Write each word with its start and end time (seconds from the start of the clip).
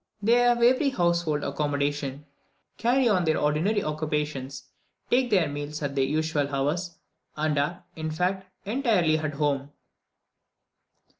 They 0.19 0.31
have 0.37 0.63
every 0.63 0.89
household 0.89 1.43
accommodation, 1.43 2.25
carry 2.79 3.07
on 3.07 3.23
their 3.23 3.37
ordinary 3.37 3.83
occupations, 3.83 4.63
take 5.11 5.29
their 5.29 5.47
meals 5.47 5.83
at 5.83 5.93
their 5.93 6.03
usual 6.05 6.47
hours, 6.49 6.97
and 7.37 7.55
are, 7.59 7.83
in 7.95 8.09
fact, 8.09 8.47
entirely 8.65 9.19
at 9.19 9.35
home. 9.35 9.71